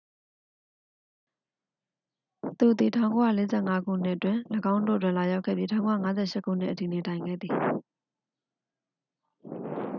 [2.59, 4.37] သူသည် 1945 ခုနှစ်တွင်
[4.73, 5.69] ၎င်းတို့တွင် လာရောက်ခဲ့ပြီး
[6.07, 7.55] 1958 ခုနှစ်အထိ နေထိုင်ခဲ့သည်